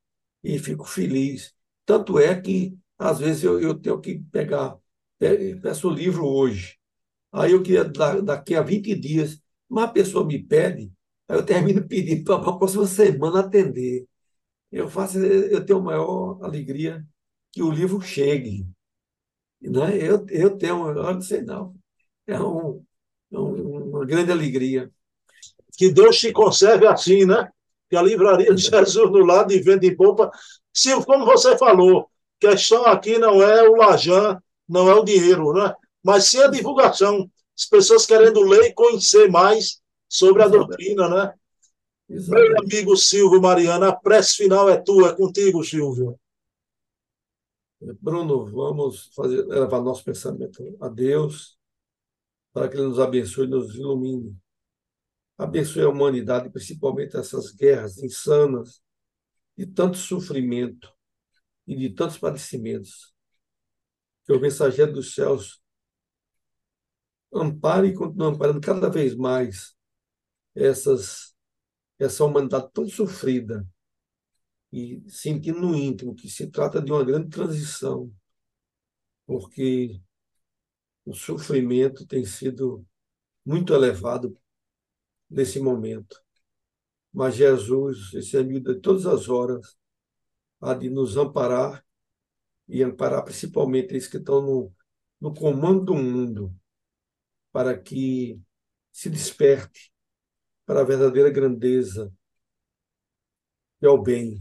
E 0.43 0.59
fico 0.59 0.85
feliz. 0.85 1.55
Tanto 1.85 2.19
é 2.19 2.41
que 2.41 2.75
às 2.99 3.19
vezes 3.19 3.45
eu, 3.45 3.61
eu 3.61 3.79
tenho 3.79 4.01
que 4.01 4.19
pegar, 4.33 4.79
peço 5.19 5.89
o 5.89 5.93
livro 5.93 6.27
hoje. 6.27 6.79
Aí 7.33 7.53
eu 7.53 7.63
queria 7.63 7.85
daqui 7.85 8.55
a 8.55 8.63
20 8.63 8.95
dias, 8.95 9.41
uma 9.69 9.89
pessoa 9.89 10.25
me 10.25 10.43
pede, 10.43 10.93
aí 11.29 11.37
eu 11.39 11.45
termino 11.45 11.83
pedindo 11.89 12.25
para 12.25 12.37
a 12.51 12.59
próxima 12.59 12.87
semana 12.87 13.41
atender. 13.41 14.07
Eu 14.71 14.89
faço, 14.89 15.19
eu 15.19 15.65
tenho 15.65 15.79
a 15.81 15.83
maior 15.83 16.39
alegria 16.43 17.05
que 17.53 17.63
o 17.63 17.71
livro 17.71 18.01
chegue. 18.01 18.67
Né? 19.61 19.97
Eu, 19.97 20.27
eu 20.29 20.57
tenho, 20.57 20.89
eu 20.89 21.15
não 21.15 21.21
sei 21.21 21.43
não, 21.43 21.75
é 22.27 22.41
um, 22.41 22.85
é 23.33 23.39
uma 23.39 24.07
grande 24.07 24.31
alegria. 24.31 24.91
Que 25.77 25.93
Deus 25.93 26.19
te 26.19 26.33
conserve 26.33 26.87
assim, 26.87 27.25
né? 27.25 27.51
Que 27.89 27.97
a 27.97 28.03
livraria 28.03 28.55
de 28.55 28.63
Jesus 28.63 29.11
no 29.11 29.25
lado 29.25 29.53
e 29.53 29.61
venda 29.61 29.87
em 29.87 29.97
poupa. 29.97 30.31
Silvio, 30.73 31.05
como 31.05 31.25
você 31.25 31.57
falou, 31.59 32.09
questão 32.39 32.87
aqui 32.87 33.19
não 33.19 33.43
é 33.43 33.69
o 33.69 33.77
Lajan, 33.77 34.41
não 34.69 34.89
é 34.89 34.95
o 34.95 35.05
dinheiro, 35.05 35.53
né? 35.53 35.75
mas 36.03 36.25
sim 36.25 36.43
a 36.43 36.49
divulgação. 36.49 37.31
As 37.57 37.67
pessoas 37.67 38.07
querendo 38.07 38.43
ler 38.43 38.67
e 38.67 38.75
conhecer 38.75 39.29
mais 39.29 39.81
sobre 40.09 40.43
a 40.43 40.49
doutrina, 40.49 41.09
né? 41.09 41.35
Meu 42.11 42.59
amigo 42.59 42.97
Silvio 42.97 43.41
Mariana, 43.41 43.89
a 43.89 43.97
prece 43.97 44.39
final 44.39 44.69
é 44.69 44.77
tua, 44.77 45.11
é 45.11 45.17
contigo, 45.17 45.63
Silvio. 45.63 46.19
Bruno, 48.01 48.47
vamos 48.47 49.11
fazer, 49.15 49.47
levar 49.47 49.81
nosso 49.81 50.05
pensamento 50.05 50.77
a 50.81 50.89
Deus, 50.89 51.57
para 52.53 52.69
que 52.69 52.77
Ele 52.77 52.89
nos 52.89 52.99
abençoe 52.99 53.47
e 53.47 53.51
nos 53.51 53.75
ilumine. 53.77 54.37
Abençoe 55.39 55.85
a 55.85 55.89
humanidade, 55.89 56.51
principalmente 56.51 57.17
essas 57.17 57.53
guerras 57.53 57.99
insanas, 57.99 58.83
de 59.57 59.67
tanto 59.67 59.97
sofrimento, 59.97 60.93
e 61.71 61.77
de 61.77 61.91
tantos 61.91 62.19
padecimentos. 62.19 63.15
Que 64.25 64.33
o 64.33 64.41
mensageiro 64.41 64.93
dos 64.93 65.15
céus 65.15 65.63
ampare 67.33 67.89
e 67.89 67.95
continue 67.95 68.35
amparando 68.35 68.61
cada 68.61 68.91
vez 68.91 69.15
mais 69.15 69.77
essas, 70.53 71.33
essa 72.01 72.25
humanidade 72.25 72.71
tão 72.73 72.89
sofrida 72.89 73.67
e 74.73 75.03
sentindo 75.07 75.61
no 75.61 75.77
íntimo 75.77 76.15
que 76.15 76.29
se 76.29 76.47
trata 76.51 76.81
de 76.81 76.91
uma 76.91 77.05
grande 77.05 77.29
transição, 77.29 78.11
porque 79.27 80.01
o 81.05 81.13
sofrimento 81.13 82.07
tem 82.07 82.25
sido 82.25 82.87
muito 83.45 83.75
elevado 83.75 84.37
nesse 85.29 85.61
momento. 85.61 86.21
Mas 87.13 87.35
Jesus, 87.35 88.15
esse 88.15 88.37
amigo 88.37 88.73
de 88.73 88.81
todas 88.81 89.07
as 89.07 89.29
horas, 89.29 89.77
há 90.61 90.73
de 90.73 90.89
nos 90.89 91.17
amparar 91.17 91.85
e 92.67 92.83
amparar 92.83 93.25
principalmente 93.25 93.95
esses 93.95 94.09
que 94.09 94.17
estão 94.17 94.41
no, 94.41 94.73
no 95.21 95.35
comando 95.35 95.85
do 95.85 95.95
mundo, 95.95 96.55
para 97.53 97.77
que 97.79 98.41
se 98.93 99.11
desperte 99.11 99.93
para 100.71 100.83
a 100.83 100.85
verdadeira 100.85 101.29
grandeza 101.31 102.13
e 103.83 103.87
ao 103.89 104.01
bem. 104.01 104.41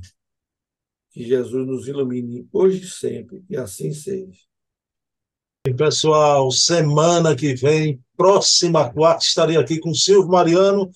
Que 1.10 1.24
Jesus 1.24 1.66
nos 1.66 1.88
ilumine 1.88 2.48
hoje 2.54 2.84
e 2.84 2.88
sempre, 2.88 3.44
e 3.50 3.58
assim 3.58 3.92
seja. 3.92 4.40
E 5.68 5.74
pessoal, 5.74 6.52
semana 6.52 7.36
que 7.36 7.56
vem, 7.56 8.00
próxima 8.16 8.94
quarta, 8.94 9.26
estarei 9.26 9.58
aqui 9.58 9.80
com 9.80 9.92
Silvio 9.92 10.30
Mariano. 10.30 10.92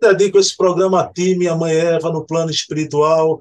Dedico 0.00 0.36
esse 0.36 0.56
programa 0.56 1.02
a 1.02 1.12
ti, 1.12 1.36
minha 1.36 1.54
mãe 1.54 1.76
Eva, 1.76 2.10
no 2.10 2.26
plano 2.26 2.50
espiritual 2.50 3.40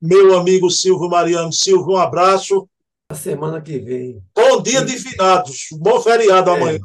meu 0.00 0.36
amigo 0.36 0.68
Silvio 0.68 1.08
Mariano. 1.08 1.52
Silvio, 1.52 1.92
um 1.92 1.96
abraço. 1.96 2.68
A 3.08 3.14
semana 3.14 3.62
que 3.62 3.78
vem. 3.78 4.20
Bom 4.34 4.60
dia 4.60 4.84
de 4.84 4.98
finados. 4.98 5.68
Bom 5.78 6.02
feriado 6.02 6.50
é. 6.50 6.56
amanhã. 6.56 6.80